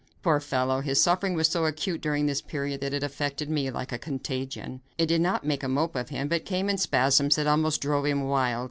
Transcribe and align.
Poor 0.23 0.39
fellow, 0.39 0.81
his 0.81 0.99
suffering 0.99 1.35
was 1.35 1.47
so 1.47 1.67
acute 1.67 2.01
during 2.01 2.25
this 2.25 2.41
period 2.41 2.81
that 2.81 2.91
it 2.91 3.03
affected 3.03 3.51
me 3.51 3.69
like 3.69 3.91
a 3.91 3.99
contagion. 3.99 4.81
It 4.97 5.05
did 5.05 5.21
not 5.21 5.43
make 5.45 5.61
a 5.61 5.67
mope 5.67 5.95
of 5.95 6.09
him, 6.09 6.27
but 6.27 6.43
came 6.43 6.71
in 6.71 6.79
spasms 6.79 7.35
that 7.35 7.45
almost 7.45 7.81
drove 7.81 8.07
him 8.07 8.23
wild. 8.23 8.59